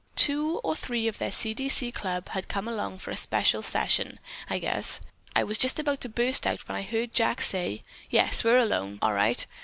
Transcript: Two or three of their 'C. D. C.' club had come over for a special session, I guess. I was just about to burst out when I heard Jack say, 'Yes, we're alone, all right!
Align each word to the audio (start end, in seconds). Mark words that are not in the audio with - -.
Two 0.15 0.59
or 0.63 0.75
three 0.75 1.07
of 1.07 1.19
their 1.19 1.29
'C. 1.29 1.53
D. 1.53 1.69
C.' 1.69 1.91
club 1.91 2.29
had 2.29 2.47
come 2.47 2.67
over 2.67 2.97
for 2.97 3.11
a 3.11 3.15
special 3.15 3.61
session, 3.61 4.19
I 4.49 4.57
guess. 4.57 4.99
I 5.35 5.43
was 5.43 5.59
just 5.59 5.77
about 5.77 6.01
to 6.01 6.09
burst 6.09 6.47
out 6.47 6.67
when 6.67 6.75
I 6.75 6.81
heard 6.81 7.13
Jack 7.13 7.39
say, 7.43 7.83
'Yes, 8.09 8.43
we're 8.43 8.57
alone, 8.57 8.97
all 9.03 9.13
right! 9.13 9.45